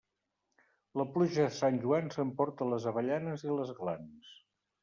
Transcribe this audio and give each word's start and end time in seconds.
La 1.01 1.05
pluja 1.17 1.43
de 1.47 1.51
Sant 1.59 1.77
Joan 1.83 2.09
s'emporta 2.15 2.69
les 2.73 2.91
avellanes 2.93 3.47
i 3.49 3.55
les 3.61 3.79
glans. 3.83 4.35